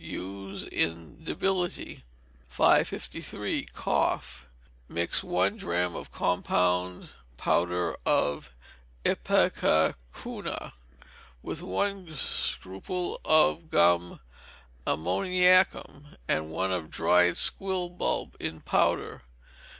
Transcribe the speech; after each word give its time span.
Use 0.03 0.63
in 0.63 1.23
debility. 1.23 2.03
553. 2.47 3.65
Cough. 3.65 4.47
Mix 4.89 5.23
one 5.23 5.57
drachm 5.57 5.95
of 5.95 6.11
compound 6.11 7.11
powder 7.37 7.95
of 8.03 8.51
ipecacuanha 9.05 10.71
with 11.43 11.61
one 11.61 12.15
scruple 12.15 13.21
of 13.23 13.69
gum 13.69 14.19
ammoniacum 14.87 16.15
and 16.27 16.49
one 16.49 16.71
of 16.71 16.89
dried 16.89 17.37
squill 17.37 17.87
bulb 17.87 18.35
in 18.39 18.59
powder. 18.61 19.21